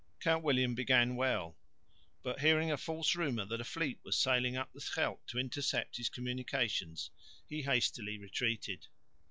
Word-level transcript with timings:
Count 0.19 0.43
William 0.43 0.73
began 0.73 1.15
well, 1.15 1.59
but, 2.23 2.39
hearing 2.39 2.71
a 2.71 2.75
false 2.79 3.15
rumour 3.15 3.45
that 3.45 3.61
a 3.61 3.63
fleet 3.63 3.99
was 4.03 4.17
sailing 4.17 4.57
up 4.57 4.73
the 4.73 4.81
Scheldt 4.81 5.21
to 5.27 5.37
intercept 5.37 5.97
his 5.97 6.09
communications, 6.09 7.11
he 7.47 7.61
hastily 7.61 8.17
retreated. 8.17 8.87